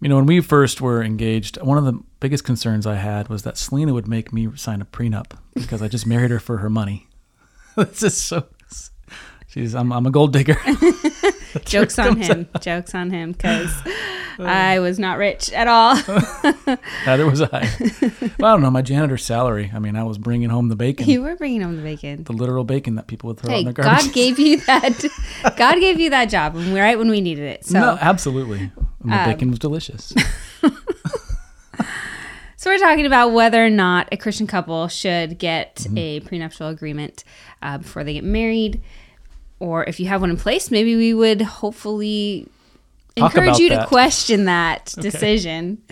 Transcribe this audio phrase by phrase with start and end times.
[0.00, 3.42] You know, when we first were engaged, one of the biggest concerns I had was
[3.42, 6.70] that Selena would make me sign a prenup because I just married her for her
[6.70, 7.08] money.
[7.76, 8.46] this is so.
[9.48, 10.56] She's I'm I'm a gold digger.
[11.64, 12.48] Jokes on him.
[12.60, 13.72] Jokes on him because
[14.46, 15.94] I was not rich at all.
[17.06, 17.68] Neither was I.
[18.38, 18.70] Well, I don't know.
[18.70, 19.70] My janitor's salary.
[19.74, 22.24] I mean, I was bringing home the bacon, you were bringing home the bacon.
[22.24, 24.04] the literal bacon that people would throw Hey, in their garbage.
[24.06, 25.04] God gave you that.
[25.56, 27.64] God gave you that job right when we needed it.
[27.66, 28.70] So, no, absolutely.
[29.02, 30.12] And the Um, bacon was delicious.
[32.56, 35.98] so we're talking about whether or not a Christian couple should get Mm-hmm.
[35.98, 37.24] a prenuptial agreement
[37.62, 38.82] uh, before they get married,
[39.58, 42.46] or if you have one in place, maybe we would hopefully
[43.16, 45.82] Talk encourage you to question that decision.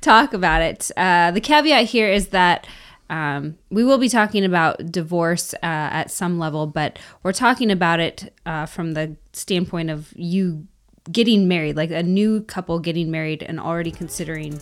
[0.00, 0.90] Talk about it.
[0.96, 2.66] Uh, the caveat here is that.
[3.08, 8.00] Um, we will be talking about divorce uh, at some level, but we're talking about
[8.00, 10.66] it uh, from the standpoint of you
[11.12, 14.60] getting married, like a new couple getting married and already considering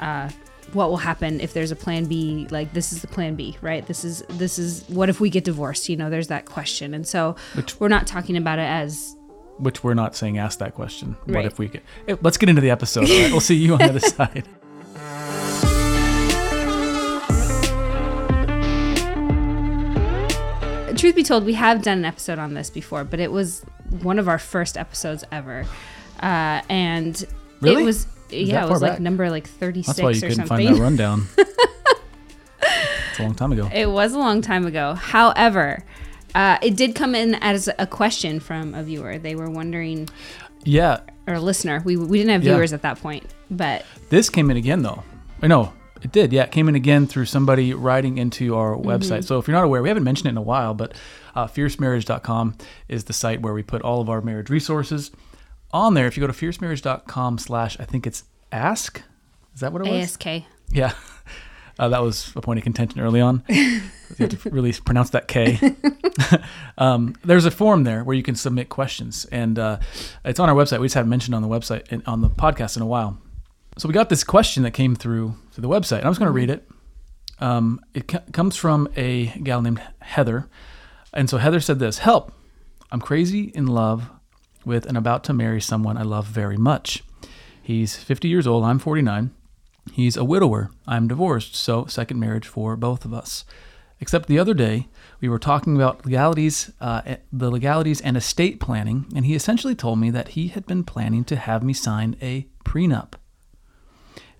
[0.00, 0.30] uh,
[0.72, 2.46] what will happen if there's a plan B.
[2.50, 3.86] Like this is the plan B, right?
[3.86, 5.88] This is this is what if we get divorced?
[5.88, 9.16] You know, there's that question, and so Which- we're not talking about it as
[9.58, 11.16] Which we're not saying ask that question.
[11.26, 11.82] What if we get?
[12.08, 13.08] eh, Let's get into the episode.
[13.08, 13.30] right?
[13.30, 14.46] We'll see you on the other side.
[20.96, 23.62] truth be told, we have done an episode on this before, but it was
[24.02, 25.66] one of our first episodes ever,
[26.20, 27.26] uh, and
[27.60, 27.82] Really?
[27.82, 29.00] it was yeah, that it was like back?
[29.00, 30.66] number like thirty That's why you couldn't something.
[30.68, 31.26] find that rundown.
[31.36, 33.68] it's a long time ago.
[33.72, 34.94] It was a long time ago.
[34.94, 35.84] However,
[36.34, 39.18] uh, it did come in as a question from a viewer.
[39.18, 40.08] They were wondering,
[40.64, 41.82] Yeah, or a listener.
[41.84, 42.54] We, we didn't have Yeah.
[42.54, 45.02] viewers at that point, but this came in again though.
[45.42, 46.32] I know it did.
[46.32, 48.88] Yeah, it came in again through somebody writing into our Mm-hmm.
[48.90, 49.24] website.
[49.24, 50.94] So if you're not aware, we haven't mentioned it in a while, but
[51.34, 52.56] uh, fiercemarriage.com
[52.88, 55.10] is the site where we put all of our marriage resources
[55.72, 56.06] on there.
[56.06, 59.02] If you go to fiercemarriage.com slash, I think it's ask.
[59.54, 60.02] Is that what it was?
[60.16, 60.44] ASK.
[60.70, 60.92] Yeah.
[61.78, 63.42] Uh, that was a point of contention early on.
[63.48, 63.80] you
[64.18, 65.58] have to really pronounce that K.
[66.78, 69.78] um, there's a form there where you can submit questions, and uh,
[70.24, 70.80] it's on our website.
[70.80, 73.18] We just haven't mentioned it on the website in, on the podcast in a while.
[73.76, 75.98] So we got this question that came through through the website.
[75.98, 76.68] And I'm just going to read it.
[77.40, 80.48] Um, it co- comes from a gal named Heather,
[81.12, 82.32] and so Heather said this: "Help!
[82.92, 84.10] I'm crazy in love
[84.64, 87.02] with and about to marry someone I love very much.
[87.60, 88.64] He's 50 years old.
[88.64, 89.32] I'm 49."
[89.92, 90.70] He's a widower.
[90.86, 93.44] I'm divorced, so second marriage for both of us.
[94.00, 94.88] Except the other day,
[95.20, 99.98] we were talking about legalities, uh, the legalities and estate planning, and he essentially told
[99.98, 103.12] me that he had been planning to have me sign a prenup.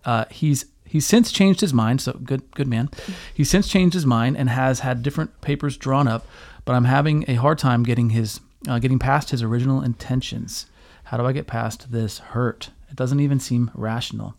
[0.05, 2.91] Uh, he's he's since changed his mind, so good good man.
[3.33, 6.27] He's since changed his mind and has had different papers drawn up,
[6.65, 10.67] but I'm having a hard time getting his uh, getting past his original intentions.
[11.05, 12.71] How do I get past this hurt?
[12.91, 14.35] It doesn't even seem rational,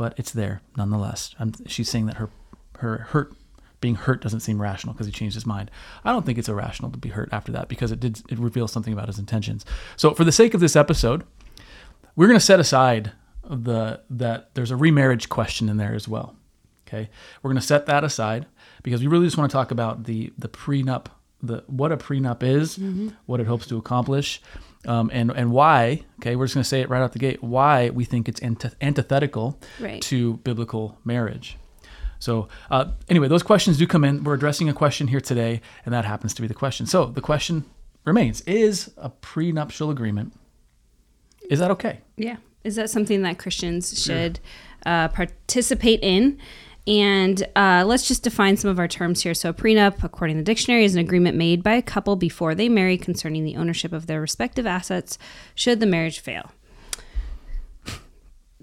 [0.00, 1.34] but it's there nonetheless.
[1.38, 2.30] I'm, she's saying that her
[2.78, 3.34] her hurt
[3.82, 5.70] being hurt doesn't seem rational because he changed his mind.
[6.06, 8.72] I don't think it's irrational to be hurt after that because it did it reveals
[8.72, 9.66] something about his intentions.
[9.96, 11.24] So for the sake of this episode,
[12.16, 13.12] we're going to set aside
[13.44, 16.34] the that there's a remarriage question in there as well.
[16.88, 17.10] Okay,
[17.42, 18.46] we're going to set that aside
[18.82, 21.08] because we really just want to talk about the the prenup,
[21.42, 23.10] the what a prenup is, mm-hmm.
[23.26, 24.40] what it hopes to accomplish,
[24.86, 26.02] um, and and why.
[26.20, 27.42] Okay, we're just going to say it right out the gate.
[27.42, 30.00] Why we think it's antith- antithetical Right.
[30.02, 31.56] to biblical marriage.
[32.18, 34.24] So uh, anyway, those questions do come in.
[34.24, 36.86] We're addressing a question here today, and that happens to be the question.
[36.86, 37.64] So the question
[38.04, 40.34] remains: Is a prenuptial agreement
[41.50, 42.00] is that okay?
[42.16, 42.36] Yeah.
[42.62, 44.38] Is that something that Christians should
[44.86, 46.38] uh, participate in?
[46.86, 49.34] And uh, let's just define some of our terms here.
[49.34, 52.54] So, a prenup, according to the dictionary, is an agreement made by a couple before
[52.54, 55.18] they marry concerning the ownership of their respective assets
[55.54, 56.50] should the marriage fail.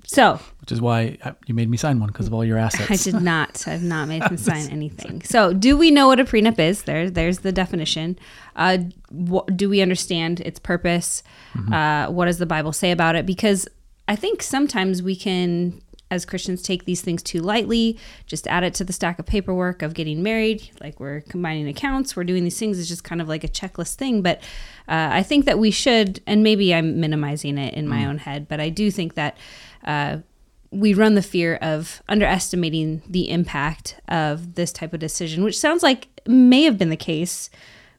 [0.09, 2.89] So, Which is why uh, you made me sign one because of all your assets.
[3.07, 3.67] I did not.
[3.67, 5.21] I've not made him sign anything.
[5.23, 6.83] So, do we know what a prenup is?
[6.83, 8.17] There, there's the definition.
[8.55, 8.77] Uh,
[9.11, 11.23] wh- do we understand its purpose?
[11.71, 13.25] Uh, what does the Bible say about it?
[13.25, 13.67] Because
[14.07, 17.97] I think sometimes we can, as Christians, take these things too lightly.
[18.25, 20.69] Just add it to the stack of paperwork of getting married.
[20.79, 22.79] Like we're combining accounts, we're doing these things.
[22.79, 24.21] It's just kind of like a checklist thing.
[24.21, 24.39] But
[24.87, 28.47] uh, I think that we should, and maybe I'm minimizing it in my own head,
[28.47, 29.37] but I do think that.
[29.83, 30.19] Uh,
[30.69, 35.81] we run the fear of underestimating the impact of this type of decision, which sounds
[35.81, 37.49] like may have been the case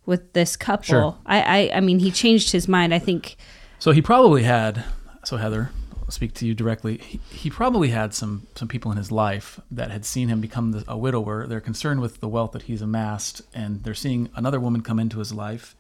[0.05, 0.85] with this couple.
[0.85, 1.19] Sure.
[1.25, 2.93] I, I, I mean, he changed his mind.
[2.93, 3.37] I think
[3.79, 4.85] So he probably had.
[5.25, 5.71] So Heather,
[6.09, 6.99] speak to you directly.
[6.99, 10.73] He, he probably had some some people in his life that had seen him become
[10.73, 11.47] the, a widower.
[11.47, 15.19] They're concerned with the wealth that he's amassed, and they're seeing another woman come into
[15.19, 15.77] his life,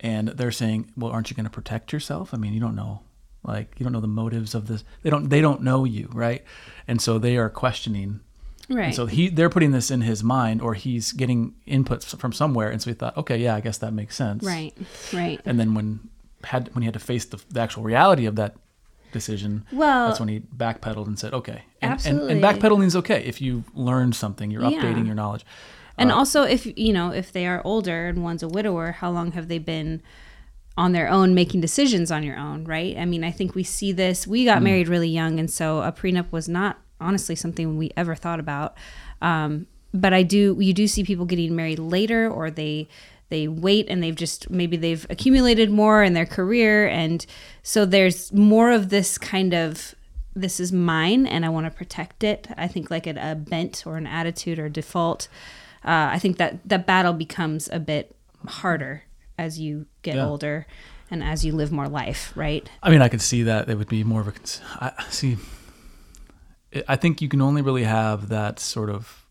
[0.00, 2.34] and they're saying, "Well, aren't you going to protect yourself?
[2.34, 3.00] I mean, you don't know."
[3.42, 4.82] Like you don't know the motives of this.
[5.02, 5.28] They don't.
[5.28, 6.42] They don't know you, right?
[6.88, 8.20] And so they are questioning.
[8.68, 8.86] Right.
[8.86, 12.68] And so he, they're putting this in his mind, or he's getting inputs from somewhere.
[12.68, 14.42] And so he thought, okay, yeah, I guess that makes sense.
[14.42, 14.74] right.
[15.12, 15.40] Right.
[15.44, 16.08] And then when
[16.42, 18.56] had when he had to face the, the actual reality of that
[19.12, 21.62] decision, Well- that's when he backpedaled and said, okay.
[21.82, 22.32] And, Absolutely.
[22.34, 24.80] And, and backpedaling is okay if you learned something, you're Yeah.
[24.80, 25.44] updating your knowledge.
[25.98, 29.32] And also, if you know, if they are older and one's a widower, how long
[29.32, 30.02] have they been
[30.76, 32.98] on their own making decisions on your own, right?
[32.98, 34.26] I mean, I think we see this.
[34.26, 38.14] We got married really young, and so a prenup was not honestly something we ever
[38.14, 38.76] thought about.
[39.22, 42.88] Um, but I do, you do see people getting married later, or they
[43.28, 47.24] they wait and they've just maybe they've accumulated more in their career, and
[47.62, 49.94] so there's more of this kind of
[50.34, 52.46] this is mine and I want to protect it.
[52.58, 55.28] I think like a, a bent or an attitude or default.
[55.82, 58.14] Uh, I think that that battle becomes a bit
[58.46, 59.04] harder
[59.38, 60.26] as you get Yeah.
[60.26, 60.66] older
[61.10, 62.68] and as you live more life, right?
[62.82, 64.32] I mean, I could see that it would be more of a.
[64.84, 65.38] I see.
[66.86, 69.24] I think you can only really have that sort of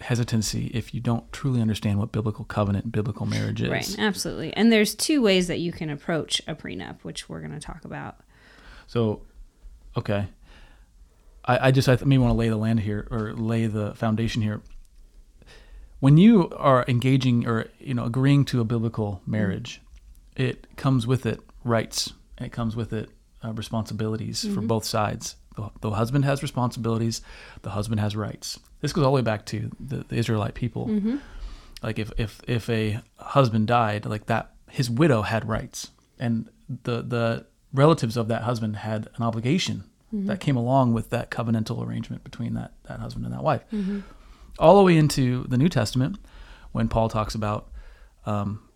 [0.00, 3.68] hesitancy if you don't truly understand what biblical covenant and biblical marriage is.
[3.68, 4.52] Right, absolutely.
[4.54, 7.84] And there's two ways that you can approach a prenup, which we're going to talk
[7.84, 8.16] about.
[8.86, 9.22] So,
[9.96, 10.28] okay.
[11.44, 13.94] I, I just I th- may want to lay the land here or lay the
[13.94, 14.60] foundation here.
[16.00, 19.80] When you are engaging or you know agreeing to a biblical marriage,
[20.36, 23.10] it comes with it rights and it comes with it
[23.44, 25.36] uh, responsibilities for both sides.
[25.56, 27.20] The, the husband has responsibilities,
[27.62, 28.60] the husband has rights.
[28.80, 30.86] This goes all the way back to the, the Israelite people.
[30.86, 31.16] Mm-hmm.
[31.82, 36.48] Like if, if if a husband died, like that, his widow had rights, and
[36.84, 40.26] the the relatives of that husband had an obligation mm-hmm.
[40.26, 43.62] that came along with that covenantal arrangement between that that husband and that wife.
[43.72, 44.00] Mm-hmm.
[44.58, 46.18] All the way into the New Testament,
[46.72, 47.68] when Paul talks about
[48.26, 48.67] um,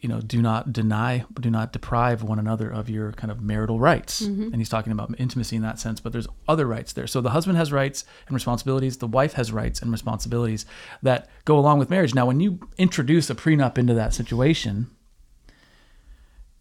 [0.00, 3.80] you know, do not deny, do not deprive one another of your kind of marital
[3.80, 4.22] rights.
[4.22, 4.44] Mm-hmm.
[4.44, 7.06] And he's talking about intimacy in that sense, but there's other rights there.
[7.06, 10.66] So the husband has rights and responsibilities, the wife has rights and responsibilities
[11.02, 12.14] that go along with marriage.
[12.14, 14.90] Now, when you introduce a prenup into that situation,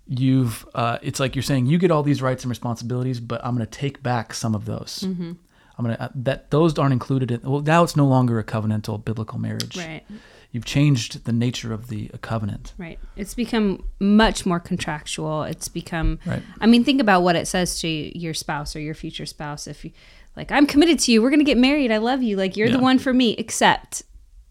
[0.08, 3.56] you've uh, it's like you're saying you get all these rights and responsibilities, but I'm
[3.56, 5.04] going to take back some of those.
[5.06, 5.34] Mm-hmm.
[5.78, 7.42] I'm going to uh, that those aren't included in.
[7.42, 9.78] Well, now it's no longer a covenantal biblical marriage.
[9.78, 10.04] Right.
[10.52, 12.74] You've changed the nature of the covenant.
[12.78, 12.98] Right.
[13.16, 15.44] It's become much more contractual.
[15.44, 16.42] It's become Right.
[16.62, 19.84] I mean, think about what it says to your spouse or your future spouse if
[19.86, 19.92] you
[20.36, 21.22] like I'm committed to you.
[21.22, 21.92] We're going to get married.
[21.92, 22.38] I love you.
[22.38, 23.36] Like you're the one for me.
[23.38, 24.04] Accept.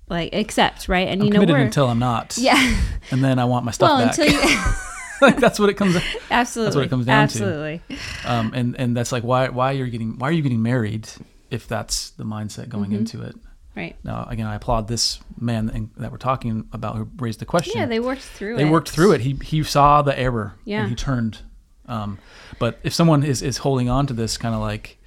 [0.09, 1.09] Like accept, right?
[1.09, 2.37] And I'm you know committed we're until I'm not.
[2.41, 2.77] Yeah.
[3.11, 4.17] And then I want my stuff well, back.
[4.19, 4.41] until you
[5.23, 5.97] like that's what it comes.
[6.31, 6.67] Absolutely.
[6.67, 7.35] That's what it comes down to.
[7.35, 7.83] Absolutely.
[8.25, 11.09] Um, and and that's like why why you're getting why are you getting married
[11.51, 12.97] if that's the mindset going Mm-hmm.
[12.99, 13.35] into it.
[13.77, 13.95] Right.
[14.03, 17.75] Now again, I applaud this man that we're talking about who raised the question.
[17.77, 18.65] Yeah, they worked through they it.
[18.65, 19.21] They worked through it.
[19.21, 20.81] He he saw the error Yeah.
[20.81, 21.39] and he turned.
[21.87, 22.19] Um,
[22.59, 24.99] but if someone is is holding on to this kind of like,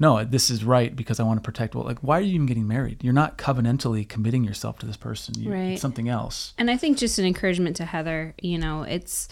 [0.00, 1.74] no, this is right because I want to protect.
[1.74, 3.02] Well, like why are you even getting married?
[3.04, 5.38] You're not covenantally committing yourself to this person.
[5.40, 5.60] You, Right.
[5.72, 6.54] It's something else.
[6.58, 9.28] And I think just an encouragement to Heather, you know, it's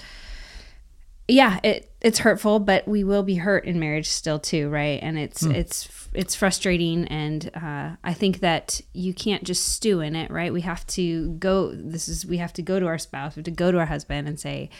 [1.29, 5.01] yeah, it it's hurtful, but we will be hurt in marriage still too, right?
[5.03, 5.53] And it's Hmm.
[5.53, 10.53] it's it's frustrating and uh, I think that you can't just stew in it, right?
[10.53, 13.45] We have to go this is we have to go to our spouse, we have
[13.47, 14.71] to go to our husband and say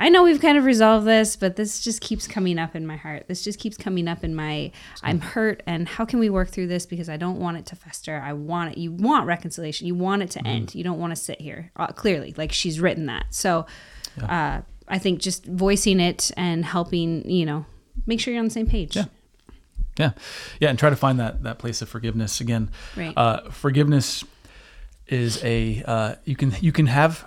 [0.00, 2.96] I know we've kind of resolved this, but this just keeps coming up in my
[2.96, 3.26] heart.
[3.26, 4.70] This just keeps coming up in my
[5.02, 7.76] I'm hurt and how can we work through this because I don't want it to
[7.76, 8.22] fester.
[8.24, 8.78] I want it.
[8.78, 9.88] You want reconciliation.
[9.88, 10.74] You want it to end.
[10.76, 11.72] You don't want to sit here.
[11.74, 13.26] Uh, clearly, like she's written that.
[13.30, 13.66] So
[14.22, 17.66] uh, I think just voicing it and helping, you know,
[18.06, 18.96] make sure you're on the same page.
[18.96, 19.04] Yeah.
[19.98, 20.12] Yeah,
[20.60, 22.70] yeah, and try to find that that place of forgiveness again.
[22.96, 23.12] Right.
[23.16, 24.22] Uh, forgiveness
[25.08, 27.24] is a uh, you can you can have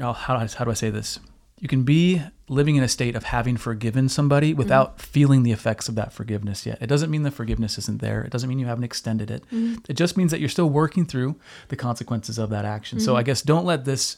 [0.00, 1.18] how how do I- how do I say this?
[1.60, 4.58] You can be living in a state of having forgiven somebody Mm-hmm.
[4.58, 6.78] without feeling the effects of that forgiveness yet.
[6.80, 8.22] It doesn't mean the forgiveness isn't there.
[8.22, 9.42] It doesn't mean you haven't extended it.
[9.52, 9.76] Mm-hmm.
[9.88, 11.36] It just means that you're still working through
[11.68, 13.00] the consequences of that action.
[13.00, 13.26] So I Mm-hmm.
[13.26, 14.16] guess don't let this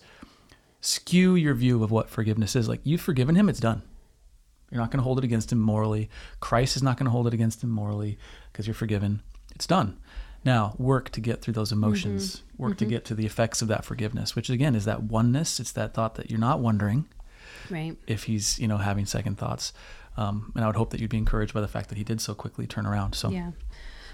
[0.80, 2.68] skew your view of what forgiveness is.
[2.68, 3.82] Like you've forgiven him, it's done.
[4.70, 6.10] You're not going to hold it against him morally.
[6.40, 8.18] Christ is not going to hold it against him morally
[8.52, 9.22] because you're forgiven.
[9.54, 9.98] It's done.
[10.44, 12.42] Now, work to get through those emotions.
[12.58, 15.58] Work to get to the effects of that forgiveness, which again is that oneness.
[15.60, 17.06] It's that thought that you're not wondering
[17.70, 17.96] Right.
[18.06, 19.72] if he's, you know, having second thoughts.
[20.16, 22.20] Um, and I would hope that you'd be encouraged by the fact that he did
[22.20, 23.14] so quickly turn around.
[23.14, 23.52] So, Yeah.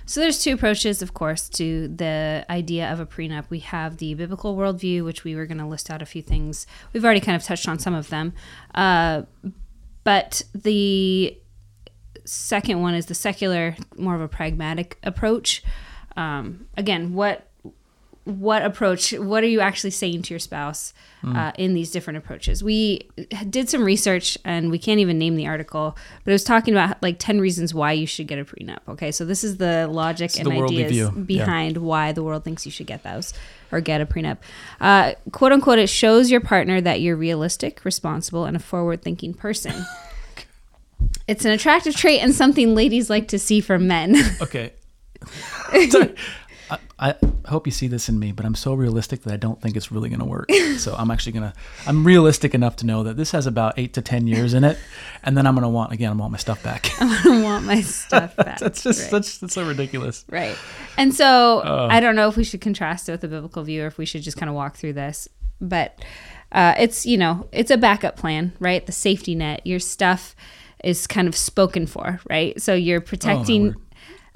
[0.04, 3.44] So there's two approaches, of course, to the idea of a prenup.
[3.50, 6.66] We have the biblical worldview, which we were going to list out a few things.
[6.92, 8.32] We've already kind of touched on some of them,
[8.74, 9.22] uh,
[10.04, 11.38] but the
[12.24, 15.62] second one is the secular, more of a pragmatic approach.
[16.16, 17.48] Um, again, what
[18.24, 20.94] what approach what are you actually saying to your spouse
[21.26, 22.62] uh, in these different approaches?
[22.62, 23.00] We
[23.50, 27.02] did some research and we can't even name the article but it was talking about
[27.02, 29.10] like 10 reasons why you should get a prenup okay?
[29.10, 31.04] So this is the logic and the ideas view.
[31.04, 31.22] Yeah.
[31.24, 33.34] behind why the world thinks you should get those
[33.72, 34.38] or get a prenup.
[34.80, 39.34] Uh, quote unquote it shows your partner that you're realistic responsible and a forward thinking
[39.34, 39.84] person.
[41.28, 44.16] It's an attractive trait and something ladies like to see from men.
[44.40, 44.72] Okay.
[46.72, 47.14] I, I
[47.48, 49.92] hope you see this in me, but I'm so realistic that I don't think it's
[49.92, 50.48] really going to work.
[50.78, 51.52] So I'm actually going to,
[51.86, 54.78] I'm realistic enough to know that this has about eight to 10 years in it.
[55.22, 56.90] And then I'm going to want, again, I want my stuff back.
[57.00, 58.58] I want my stuff back.
[58.58, 59.10] that's just, Right.
[59.10, 60.24] that's, that's so ridiculous.
[60.30, 60.56] Right.
[60.96, 63.86] And so I don't know if we should contrast it with the biblical view or
[63.86, 65.28] if we should just kind of walk through this.
[65.60, 66.02] But
[66.52, 68.84] uh, it's, you know, it's a backup plan, right?
[68.84, 69.64] The safety net.
[69.66, 70.34] Your stuff
[70.82, 72.60] is kind of spoken for, right?
[72.60, 73.66] So you're protecting.
[73.66, 73.76] word.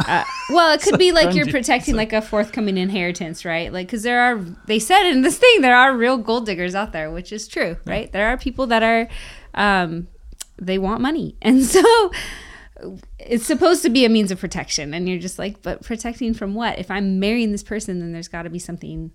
[0.00, 3.72] Uh, well, it could be like you're protecting like a forthcoming inheritance, right?
[3.72, 4.36] Like, because there are,
[4.66, 7.76] they said in this thing, there are real gold diggers out there, which is true,
[7.86, 8.10] right?
[8.12, 9.08] There are people that are,
[9.54, 10.08] um,
[10.60, 11.36] they want money.
[11.42, 12.10] And so
[13.18, 14.92] it's supposed to be a means of protection.
[14.92, 16.78] And you're just like, but protecting from what?
[16.78, 19.12] If I'm marrying this person, then there's got to be something.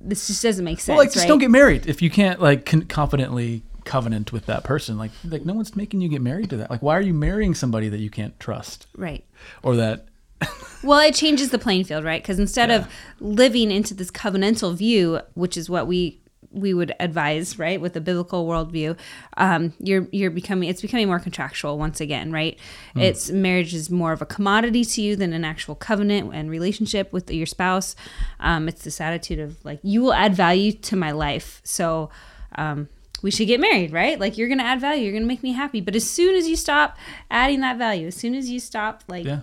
[0.00, 0.88] This just doesn't make sense.
[0.88, 1.28] Well, like, just right?
[1.28, 4.98] don't get married if you can't, like, con- confidently covenant with that person.
[4.98, 6.70] Like, like, no one's making you get married to that.
[6.70, 9.24] Like, why are you marrying somebody that you can't trust right.
[9.62, 10.06] or that,
[10.82, 12.22] Well, it changes the playing field, right?
[12.22, 12.86] Because instead of
[13.18, 16.20] living into this covenantal view, which is what we
[16.52, 18.96] we would advise, right, with the biblical worldview,
[19.36, 22.58] um, you're you're becoming it's becoming more contractual once again, right?
[22.94, 27.12] It's marriage is more of a commodity to you than an actual covenant and relationship
[27.12, 27.96] with your spouse.
[28.40, 32.10] Um, it's this attitude of like you will add value to my life, so.
[32.54, 32.88] Um,
[33.22, 34.18] we should get married, right?
[34.20, 35.80] Like you're gonna add value, you're gonna make me happy.
[35.80, 36.96] But as soon as you stop
[37.30, 39.40] adding that value, as soon as you stop like Yeah.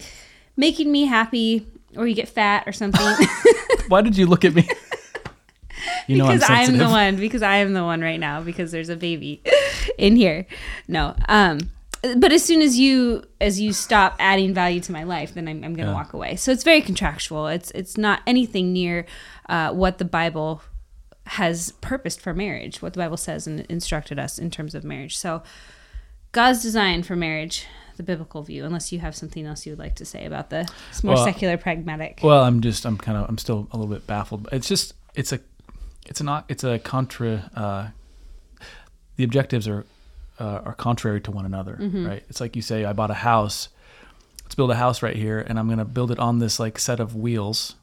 [0.56, 1.66] making me happy
[1.96, 3.06] or you get fat or something
[3.88, 4.68] why did you look at me?
[6.08, 8.72] You know, because I'm I'm, the one because I am the one right now because
[8.72, 9.42] there's a baby
[9.98, 10.46] in here.
[10.88, 11.16] No.
[11.28, 11.60] Um
[12.18, 15.64] but as soon as you as you stop adding value to my life, then I'm,
[15.64, 15.94] I'm going to Yeah.
[15.94, 16.36] walk away.
[16.36, 17.48] So it's very contractual.
[17.48, 19.06] It's it's not anything near
[19.48, 20.62] uh, what the Bible
[21.26, 25.18] has purposed for marriage, what the Bible says and instructed us in terms of marriage.
[25.18, 25.42] So
[26.34, 27.66] God's design for marriage,
[27.98, 28.66] the biblical view.
[28.66, 30.68] Unless you have something else you would like to say about the
[31.04, 32.20] more Well, secular, pragmatic.
[32.24, 34.50] Well, I'm just I'm kind of I'm still a little bit baffled.
[34.52, 35.40] It's just it's a
[36.08, 37.50] it's an it's a contra.
[37.56, 37.88] Uh,
[39.16, 39.86] the objectives are
[40.40, 42.08] uh, are contrary to one another, Mm-hmm.
[42.08, 42.24] right?
[42.30, 43.70] It's like you say, I bought a house.
[44.44, 47.00] Let's build a house right here, and I'm gonna build it on this like set
[47.00, 47.76] of wheels.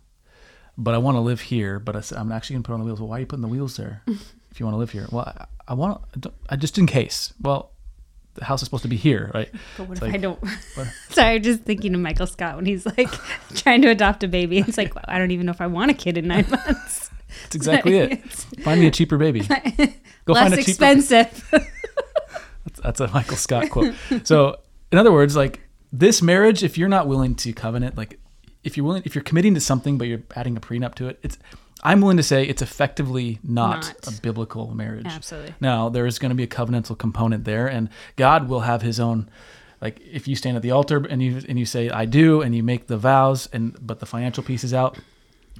[0.83, 1.79] But I want to live here.
[1.79, 3.01] But I said, I'm actually gonna put on the wheels.
[3.01, 4.03] Well, why are you putting the wheels there?
[4.07, 6.01] if you want to live here, well, I, I want
[6.49, 7.33] I just in case.
[7.41, 7.71] Well,
[8.35, 9.51] the house is supposed to be here, right?
[9.77, 10.41] But what It's if like- I don't?
[10.41, 13.11] what- Sorry, I'm just thinking of Michael Scott when he's like
[13.55, 14.59] trying to adopt a baby.
[14.59, 17.11] It's like I don't even know if I want a kid in nine months.
[17.43, 18.25] That's exactly it.
[18.63, 19.41] Find me a cheaper baby.
[19.41, 21.53] Go less find a cheaper expensive.
[22.83, 23.95] That's a Michael Scott quote.
[24.25, 24.57] So,
[24.93, 25.61] in other words, like
[25.93, 28.19] this marriage, if you're not willing to covenant, like
[28.65, 31.19] if you're willing, if you're committing to something but you're adding a prenup to it,
[31.23, 31.39] it's.
[31.83, 34.07] I'm willing to say it's effectively not, Not.
[34.07, 35.07] a biblical marriage.
[35.07, 35.55] Absolutely.
[35.61, 39.01] Now there is going to be a covenantal component there, and God will have His
[39.01, 39.31] own.
[39.81, 42.55] Like if you stand at the altar and you and you say I do, and
[42.55, 44.99] you make the vows, and but the financial piece is out.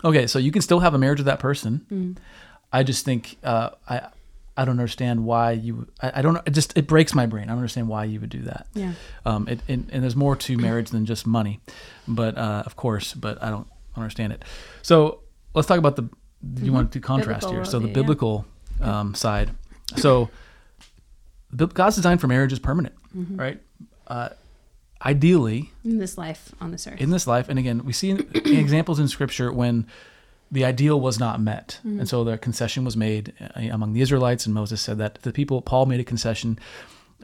[0.05, 1.87] Okay, so you can still have a marriage with that person.
[1.91, 2.17] Mm.
[2.73, 4.09] I just think uh, I
[4.61, 7.45] I don't understand why you I, I don't it just it breaks my brain.
[7.45, 8.67] I don't understand why you would do that.
[8.75, 8.93] Yeah.
[9.25, 11.61] Um, it, and, and there's more to marriage than just money,
[12.07, 14.45] but uh, of course, but I don't understand it.
[14.83, 15.21] So
[15.55, 16.03] let's talk about the.
[16.55, 17.57] Do you want to contrast Mm-hmm.
[17.57, 17.65] Biblical here?
[17.65, 17.95] So the worldview, yeah.
[18.03, 18.45] biblical
[18.81, 19.51] um, side.
[19.97, 20.29] So
[21.57, 23.37] God's design for marriage is permanent, Mm-hmm.
[23.37, 23.61] right?
[24.07, 24.29] Uh,
[25.05, 27.01] ideally, In this life on this earth.
[27.01, 28.11] in this life, and again, we see
[28.65, 29.87] examples in Scripture when
[30.53, 34.47] the ideal was not met, and so the concession was made uh, among the Israelites,
[34.47, 35.63] and Moses said that the people.
[35.63, 36.59] Paul made a concession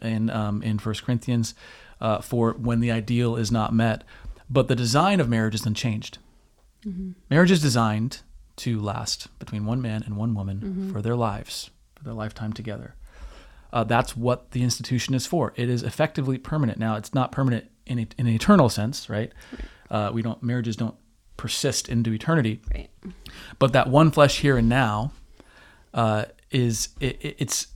[0.02, 1.54] in um, in First Corinthians
[2.00, 4.04] uh, for when the ideal is not met,
[4.48, 6.18] but the design of marriage is unchanged.
[7.30, 8.20] Marriage is designed
[8.56, 10.60] to last between one man and one woman
[10.92, 12.94] for their lives, for their lifetime together.
[13.72, 15.52] Uh, that's what the institution is for.
[15.56, 16.78] It is effectively permanent.
[16.78, 19.32] Now, it's not permanent in, a, in an eternal sense, right?
[19.90, 20.94] Uh, we don't marriages don't
[21.36, 22.88] persist into eternity, right.
[23.58, 25.12] but that one flesh here and now
[25.94, 27.68] uh, is it, it, it's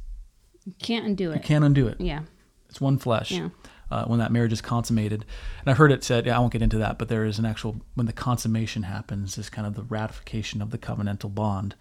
[0.67, 1.37] You can't undo it.
[1.37, 2.01] You can't undo it.
[2.01, 2.21] Yeah.
[2.69, 3.33] It's one flesh.
[3.33, 3.51] Yeah.
[3.91, 5.25] Uh, when that marriage is consummated,
[5.59, 7.45] and I've heard it said, yeah, I won't get into that, but there is an
[7.45, 11.75] actual when the consummation happens is kind of the ratification of the covenantal bond.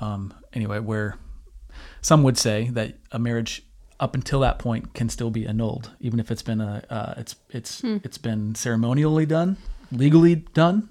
[0.00, 1.18] Um, anyway, where
[2.00, 3.62] some would say that a marriage
[4.00, 7.36] up until that point can still be annulled, even if it's been a uh, it's
[7.50, 9.58] it's it's been ceremonially done,
[9.92, 10.88] legally done.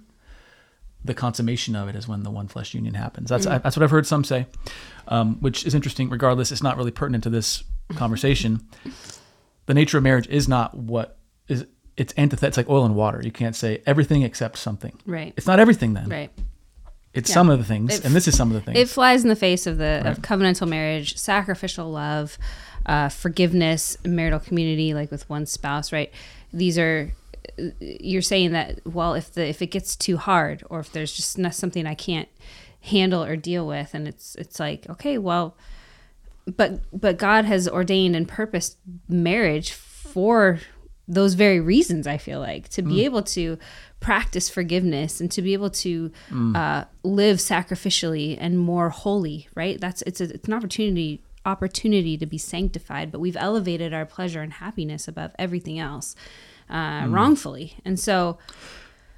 [1.05, 3.29] the consummation of it is when the one flesh union happens.
[3.29, 4.45] That's I, that's what I've heard some say,
[5.07, 6.09] um, which is interesting.
[6.09, 7.63] Regardless, it's not really pertinent to this
[7.95, 8.59] conversation.
[9.67, 12.47] the nature of marriage is not what is it's antithetical.
[12.47, 13.21] It's like oil and water.
[13.23, 14.99] You can't say everything except something.
[15.05, 15.33] Right.
[15.37, 16.09] It's not everything then.
[16.09, 16.29] Right.
[17.13, 17.33] It's Yeah.
[17.35, 18.77] some of the things, It- and this is some of the things.
[18.77, 22.37] It flies in the face of the of covenantal marriage, sacrificial love,
[22.85, 25.93] uh, forgiveness, marital community, like with one spouse.
[25.93, 26.11] Right.
[26.51, 27.11] These are.
[27.79, 31.37] You're saying that well, if the if it gets too hard, or if there's just
[31.37, 32.29] not something I can't
[32.81, 35.57] handle or deal with, and it's it's like okay, well,
[36.45, 38.77] but but God has ordained and purposed
[39.07, 40.59] marriage for
[41.07, 42.05] those very reasons.
[42.05, 43.57] I feel like to be able to
[43.99, 46.11] practice forgiveness and to be able to
[46.55, 49.47] uh, live sacrificially and more holy.
[49.55, 49.79] Right?
[49.79, 53.11] That's it's a, it's an opportunity opportunity to be sanctified.
[53.11, 56.15] But we've elevated our pleasure and happiness above everything else
[56.69, 58.37] uh, wrongfully, and so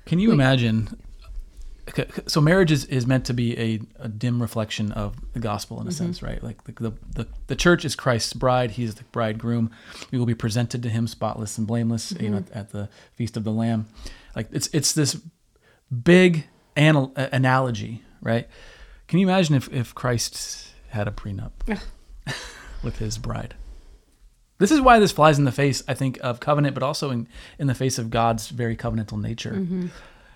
[0.06, 1.00] Can you imagine?
[2.28, 5.82] So marriage is, is meant to be a, a dim reflection of the gospel in
[5.84, 5.90] Mm-hmm.
[5.90, 6.44] a sense, right?
[6.44, 8.72] Like the, the, the, the church is Christ's bride.
[8.72, 9.72] He's the bridegroom.
[10.12, 12.52] We will be presented to him spotless and blameless, you know, Mm-hmm.
[12.54, 13.88] at, at the feast of the lamb.
[14.36, 15.20] Like it's, it's this
[16.04, 16.46] big
[16.78, 18.48] anal- analogy, right?
[19.08, 21.54] Can you imagine if, if Christ had a prenup
[22.84, 23.56] with his bride?
[24.60, 27.28] This is why this flies in the face, I think, of covenant, but also in,
[27.58, 29.54] in the face of God's very covenantal nature.
[29.54, 29.88] Mm-hmm.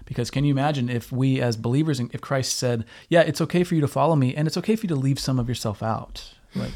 [0.06, 3.76] Because can you imagine if we, as believers, if Christ said, "Yeah, it's okay for
[3.76, 6.34] you to follow me, and it's okay for you to leave some of yourself out."
[6.56, 6.74] Like,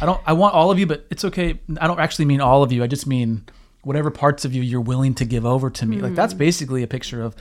[0.00, 1.60] I don't, I want all of you, but it's okay.
[1.80, 2.82] I don't actually mean all of you.
[2.82, 3.44] I just mean
[3.82, 6.00] whatever parts of you you're willing to give over to me.
[6.00, 6.38] Like that's mm.
[6.38, 7.34] basically a picture of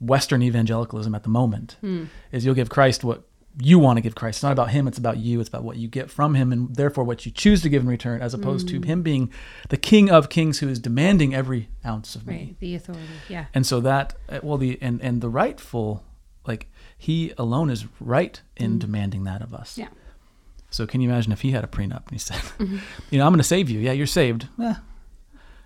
[0.00, 1.76] Western evangelicalism at the moment.
[1.80, 2.04] Hmm.
[2.32, 3.24] Is you'll give Christ what
[3.60, 4.38] you want to give Christ.
[4.38, 5.40] It's not about him, it's about you.
[5.40, 7.88] It's about what you get from him and therefore what you choose to give in
[7.88, 9.32] return, as opposed to him being
[9.68, 12.34] the king of kings who is demanding every ounce of me.
[12.34, 13.02] right the authority.
[13.28, 13.46] Yeah.
[13.54, 16.04] And so that uh, well the and and the rightful
[16.46, 19.76] like he alone is right in demanding that of us.
[19.76, 19.88] Yeah.
[20.70, 22.40] So can you imagine if he had a prenup and he said,
[23.10, 23.78] you know, I'm going to save you.
[23.80, 24.48] Yeah, you're saved.
[24.62, 24.74] Eh.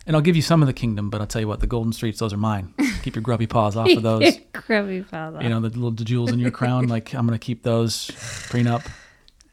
[0.07, 1.93] And I'll give you some of the kingdom, but I'll tell you what, the golden
[1.93, 2.75] streets, those are mine.
[3.03, 4.37] Keep your grubby paws off of those.
[4.53, 5.41] Grubby fellow.
[5.41, 8.09] you know, the little jewels in your crown, like I'm going to keep those
[8.51, 8.85] prenup.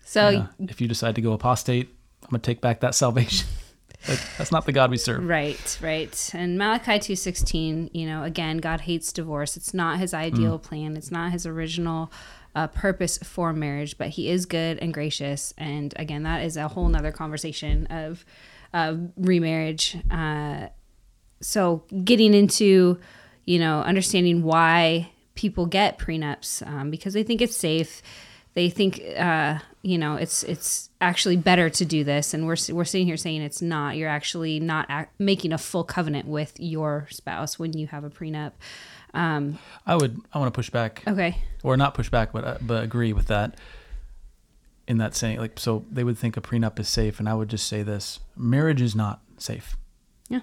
[0.05, 0.47] so Yeah.
[0.59, 1.89] if you decide to go apostate,
[2.23, 3.47] I'm going to take back that salvation.
[4.07, 5.25] Like, that's not the God we serve.
[5.27, 6.31] Right, right.
[6.33, 9.57] And Malachi 2:16, you know, again, God hates divorce.
[9.57, 10.95] It's not his ideal plan.
[10.95, 12.09] It's not his original
[12.55, 15.53] uh, purpose for marriage, but he is good and gracious.
[15.57, 18.23] And again, that is a whole nother conversation of
[18.73, 19.97] uh, remarriage.
[20.11, 20.67] Uh,
[21.41, 22.99] so getting into,
[23.45, 28.01] you know, understanding why people get prenups um, because they think it's safe.
[28.55, 32.83] They think, uh, you know, it's it's actually better to do this, and we're we're
[32.83, 33.95] sitting here saying it's not.
[33.95, 38.09] You're actually not ac- making a full covenant with your spouse when you have a
[38.09, 38.53] prenup.
[39.13, 42.57] Um, I would, I want to push back okay, or not push back, but uh,
[42.61, 43.55] but agree with that.
[44.89, 47.47] In that saying, like, so they would think a prenup is safe, and I would
[47.47, 49.77] just say this: marriage is not safe.
[50.29, 50.41] Yeah.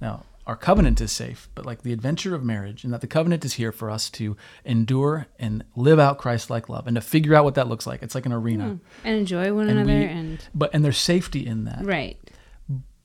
[0.00, 3.44] Now, our covenant is safe, but like the adventure of marriage, and that the covenant
[3.44, 7.42] is here for us to endure and live out Christ-like love, and to figure out
[7.44, 8.02] what that looks like.
[8.02, 8.76] It's like an arena, hmm.
[9.06, 11.84] and enjoy one And another, we- and but and there's safety in that.
[11.84, 12.16] right,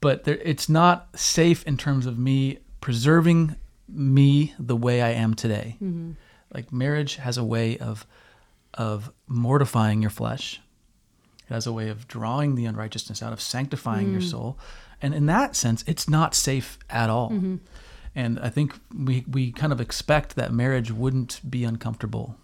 [0.01, 3.55] But there, it's not safe in terms of me preserving
[3.88, 5.77] me the way I am today.
[5.82, 6.12] Mm-hmm.
[6.53, 8.05] Like marriage has a way of
[8.73, 10.62] of mortifying your flesh.
[11.49, 14.29] It has a way of drawing the unrighteousness out, of sanctifying your mm.
[14.29, 14.60] soul.
[15.01, 17.32] And in that sense, it's not safe at all.
[17.32, 17.58] Mm-hmm.
[18.15, 22.36] And I think we, we kind of expect that marriage wouldn't be uncomfortable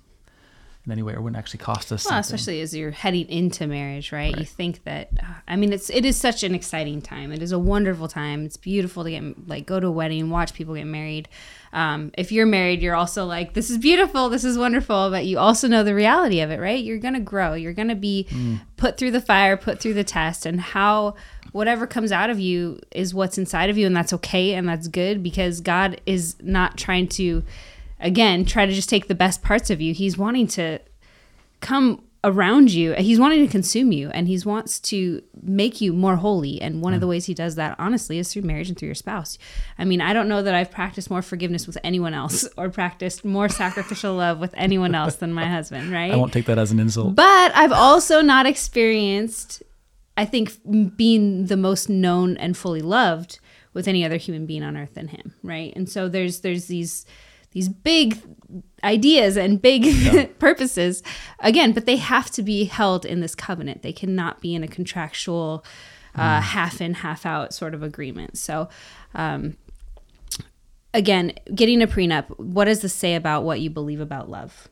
[0.86, 2.36] in any way or wouldn't actually cost us well, something.
[2.36, 4.38] especially as you're heading into marriage, right?
[4.38, 7.32] You think that, uh, I mean, it's it is such an exciting time.
[7.32, 8.45] It is a wonderful time.
[8.45, 11.28] It's beautiful to get like go to a wedding, watch people get married.
[11.74, 15.39] Um, if you're married, you're also like, this is beautiful, this is wonderful, but you
[15.39, 16.82] also know the reality of it, right?
[16.82, 17.54] You're gonna grow.
[17.54, 18.28] You're gonna be
[18.78, 21.15] put through the fire, put through the test, and how
[21.52, 24.88] whatever comes out of you is what's inside of you, and that's okay and that's
[24.88, 27.43] good because God is not trying to
[28.06, 29.94] again try to just take the best parts of you.
[29.94, 30.80] He's wanting to
[31.60, 32.94] come around you.
[32.94, 36.60] He's wanting to consume you and he wants to make you more holy.
[36.60, 37.12] And one of the mm.
[37.12, 39.38] ways he does that honestly is through marriage and through your spouse.
[39.78, 43.26] I mean i don't know that i've practiced more forgiveness with anyone else or practiced
[43.26, 46.12] more sacrificial love with anyone else than my husband right?
[46.12, 47.15] I won't take that as an insult.
[47.15, 49.63] but I've also not experienced,
[50.18, 50.52] I think,
[50.96, 53.39] being the most known and fully loved
[53.74, 55.74] with any other human being on earth than him, right?
[55.76, 57.06] And so there's there's these
[57.56, 58.22] these big
[58.84, 61.02] ideas and big purposes
[61.39, 63.82] again, but they have to be held in this covenant.
[63.82, 65.65] They cannot be in a contractual
[66.15, 68.38] uh, half in, half out sort of agreement.
[68.38, 68.70] So.
[69.15, 69.56] Um,
[70.94, 74.70] again, getting a prenup, what does this say about what you believe about love?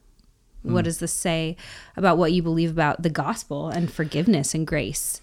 [0.61, 1.57] What does this say
[1.97, 5.19] about what you believe about the gospel and forgiveness and grace?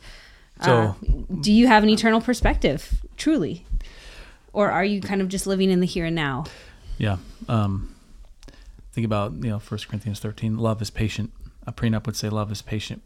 [0.62, 0.94] So- Uh,
[1.40, 3.64] do you have an eternal perspective, truly?
[4.52, 6.44] Or are you kind of just living in the here and now?
[7.00, 7.16] Yeah.
[7.48, 7.94] Um,
[8.92, 10.58] think about you know First Corinthians thirteen.
[10.58, 11.32] Love is patient.
[11.66, 13.02] A prenup would say love is patient,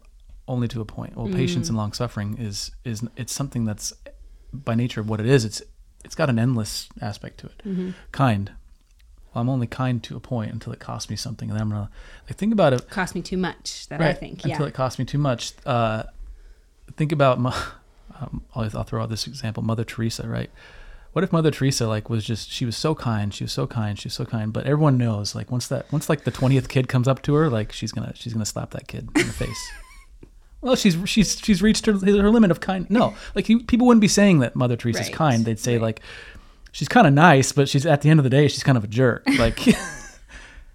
[0.47, 1.15] only to a point.
[1.15, 3.93] Well, patience and long suffering is is it's something that's
[4.53, 5.45] by nature of what it is.
[5.45, 5.61] It's
[6.03, 7.93] it's got an endless aspect to it.
[8.11, 8.51] Kind.
[9.33, 11.69] Well, I'm only kind to a point until it costs me something, and then I'm
[11.69, 11.89] gonna
[12.27, 12.89] like think about it.
[12.89, 14.43] Cost me too much, that I think.
[14.43, 14.67] Until Yeah.
[14.67, 15.53] it costs me too much.
[15.65, 16.03] Uh,
[16.97, 17.39] think about.
[17.39, 17.53] Mo-
[18.19, 19.63] um, I'll, I'll throw out this example.
[19.63, 20.49] Mother Teresa, right?
[21.15, 23.97] What if Mother Teresa like was just she was so kind, she was so kind,
[23.97, 26.89] she was so kind, but everyone knows like once that once like the twentieth kid
[26.89, 29.71] comes up to her, like she's gonna she's gonna slap that kid in the face.
[30.61, 32.89] Well, she's she's she's reached her her limit of kind.
[32.89, 35.13] No, like you, people wouldn't be saying that Mother Teresa's Right.
[35.13, 35.45] kind.
[35.45, 35.81] They'd say Right.
[35.83, 36.01] like
[36.71, 38.83] she's kind of nice, but she's at the end of the day she's kind of
[38.83, 39.23] a jerk.
[39.37, 39.59] Like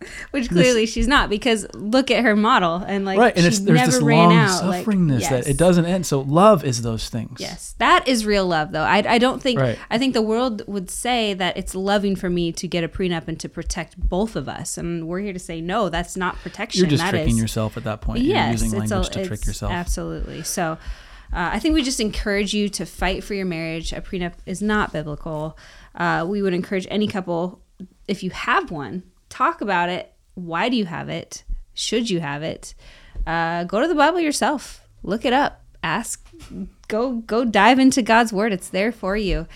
[0.30, 3.58] Which clearly she's not because look at her model and like right, and she it's
[3.60, 4.64] there's never this long out.
[4.64, 6.06] like, sufferingness that it doesn't end.
[6.06, 7.38] So love is those things.
[7.38, 8.82] Yes, that is real love, though.
[8.82, 9.60] I, I don't think.
[9.60, 9.78] Right.
[9.90, 13.28] I think the world would say that it's loving for me to get a prenup
[13.28, 15.90] and to protect both of us, and we're here to say no.
[15.90, 16.80] That's not protection.
[16.80, 18.20] You're just That tricking is- yourself at that point.
[18.22, 19.70] Yes, You're using it's a- language to trick yourself.
[19.72, 20.42] Absolutely.
[20.44, 23.92] So, uh, I think we just encourage you to fight for your marriage.
[23.92, 25.58] A prenup is not biblical.
[25.94, 27.60] Uh, we would encourage any couple,
[28.08, 30.12] if you have one, talk about it.
[30.34, 31.44] Why do you have it?
[31.72, 32.74] Should you have it?
[33.26, 34.86] Uh, go to the Bible yourself.
[35.02, 35.62] Look it up.
[35.82, 36.22] Ask.
[36.88, 38.52] Go go dive into God's word.
[38.52, 39.46] It's there for you.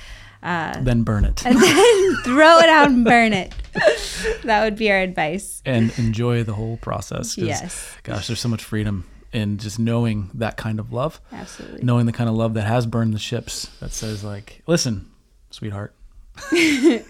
[0.43, 3.55] Uh, then burn it and then throw it out and burn it.
[4.45, 5.63] that would be our advice.
[5.65, 7.37] and enjoy the whole process.
[7.39, 7.95] Yes.
[8.03, 11.21] Gosh, there's so much freedom in just knowing that kind of love.
[11.33, 11.83] Absolutely.
[11.83, 15.11] knowing the kind of love that has burned the ships that says like listen
[15.51, 15.95] sweetheart
[16.53, 17.03] we're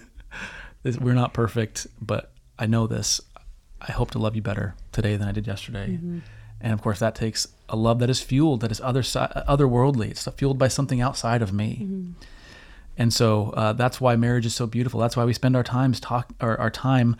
[1.13, 3.21] not perfect but i know this.
[3.81, 5.89] I hope to love you better today than i did yesterday.
[5.91, 6.19] Mm-hmm.
[6.61, 10.09] and of course that takes a love that is fueled that is other otherworldly.
[10.11, 11.79] It's fueled by something outside of me.
[11.81, 12.11] Mm-hmm.
[12.97, 14.99] and so uh, that's why marriage is so beautiful.
[14.99, 17.15] That's why we spend our times talk or our time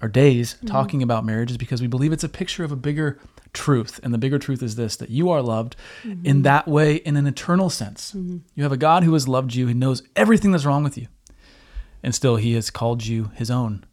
[0.00, 0.66] our days Mm-hmm.
[0.68, 3.18] talking about marriage is because we believe it's a picture of a bigger
[3.52, 3.98] truth.
[4.04, 6.24] And the bigger truth is this that you are loved Mm-hmm.
[6.24, 8.14] in that way in an eternal sense.
[8.54, 9.66] You have a god who has loved you.
[9.66, 11.08] He knows everything that's wrong with you.
[12.02, 13.84] And still he has called you his own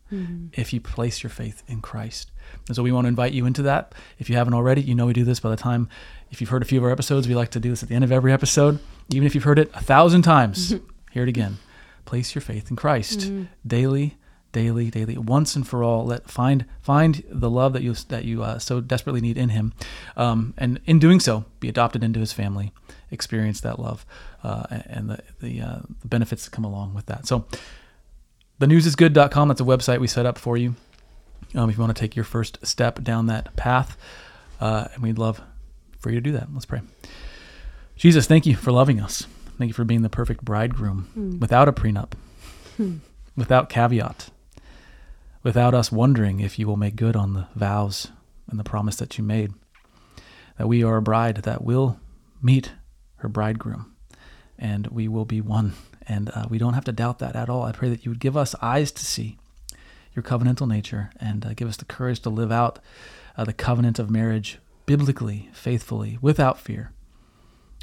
[0.54, 2.32] if you place your faith in christ.
[2.68, 3.94] And so we want to invite you into that.
[4.20, 5.90] If you haven't already you know we do this by the time
[6.32, 7.96] if you've heard a few of our episodes we like to do this at the
[7.96, 8.80] end of every episode.
[9.12, 10.76] Even if you've heard it a thousand times
[11.12, 11.58] hear it again.
[12.06, 13.32] Place your faith in christ
[13.66, 14.18] daily
[14.56, 16.06] daily daily once and for all.
[16.06, 19.74] Let find find the love that you that you uh, so desperately need in him.
[20.16, 22.72] Um, and in doing so be adopted into his family.
[23.12, 24.06] Experience that love
[24.44, 27.28] uh, and the the, uh, the benefits that come along with that.
[27.28, 27.46] So
[28.60, 30.76] thenewsisgood.com that's a website we set up for you
[31.56, 33.98] um, if you want to take your first step down that path.
[34.60, 35.42] Uh, and we'd love
[36.00, 36.48] for you to do that.
[36.54, 36.82] Let's pray.
[37.96, 39.28] Jesus thank you for loving us.
[39.58, 42.12] Thank you for being the perfect bridegroom without a prenup
[43.38, 44.30] without caveat
[45.44, 48.10] without us wondering if you will make good on the vows
[48.50, 49.54] and the promise that you made
[50.58, 51.98] that we are a bride that will
[52.42, 52.74] meet
[53.18, 53.96] her bridegroom
[54.60, 55.74] and we will be one
[56.08, 58.20] and uh, we don't have to doubt that at all i pray that you would
[58.20, 59.38] give us eyes to see
[60.14, 62.80] your covenantal nature and uh, give us the courage to live out
[63.38, 66.92] uh, the covenant of marriage biblically faithfully without fear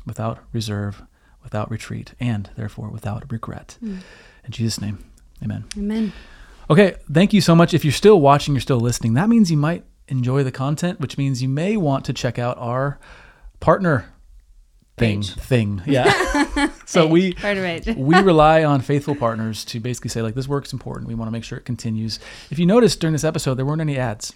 [0.07, 1.03] without reserve
[1.43, 4.03] without retreat and therefore without regret in
[4.51, 5.05] jesus name
[5.43, 6.13] amen Amen.
[6.71, 7.75] Okay, thank you so much.
[7.75, 11.19] If you're still watching, you're still listening, that means you might enjoy the content, which
[11.19, 12.99] means you may want to check out our
[13.61, 14.07] partner
[14.97, 15.21] thing.
[15.21, 15.35] Page.
[15.35, 16.05] Thing, yeah.
[16.87, 17.97] so we Part of it.
[17.97, 21.09] we rely on faithful partners to basically say like this work's important.
[21.09, 22.19] We want to make sure it continues.
[22.51, 24.35] If you notice during this episode, there weren't any ads.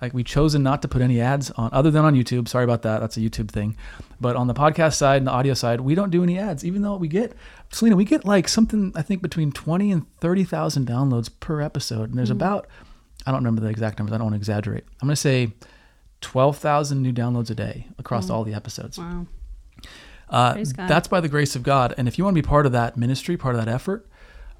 [0.00, 2.48] Like we chosen not to put any ads on, other than on YouTube.
[2.48, 3.00] Sorry about that.
[3.00, 3.76] That's a YouTube thing.
[4.20, 6.82] But on the podcast side and the audio side, we don't do any ads, even
[6.82, 7.32] though we get,
[7.72, 12.10] Selena, we get like something I think between twenty and thirty thousand downloads per episode,
[12.10, 12.36] and there's hmm.
[12.36, 12.68] about,
[13.26, 14.12] I don't remember the exact numbers.
[14.12, 14.84] I don't want to exaggerate.
[15.02, 15.52] I'm gonna say
[16.20, 18.32] twelve thousand new downloads a day across hmm.
[18.32, 18.98] all the episodes.
[18.98, 19.26] Wow.
[20.30, 21.94] Uh, that's by the grace of God.
[21.96, 24.06] And if you want to be part of that ministry, part of that effort,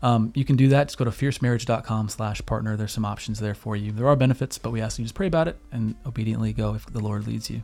[0.02, 0.88] um, you can do that.
[0.88, 2.76] Just go to fiercemarriage.com slash partner.
[2.76, 3.92] There's some options there for you.
[3.92, 6.74] There are benefits, but we ask you to just pray about it and obediently go
[6.74, 7.62] if the Lord leads you.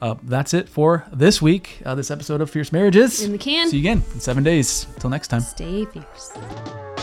[0.00, 3.22] Uh, that's it for this week, uh, this episode of Fierce Marriages.
[3.22, 3.68] In the can.
[3.70, 4.86] See you again in seven days.
[4.94, 5.40] Until next time.
[5.40, 6.93] Stay fierce.